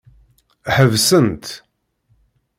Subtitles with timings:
[0.75, 1.45] Ḥebsent.